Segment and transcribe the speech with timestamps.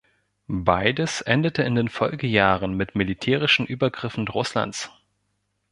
[0.55, 4.89] Beides endete in den Folgejahren mit militärischen Übergriffen Russlands.